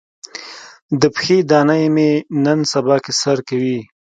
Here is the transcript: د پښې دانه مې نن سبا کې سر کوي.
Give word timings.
د 0.99 1.03
پښې 1.15 1.37
دانه 1.51 1.75
مې 1.95 2.11
نن 2.43 2.59
سبا 2.71 2.95
کې 3.03 3.11
سر 3.21 3.37
کوي. 3.47 3.79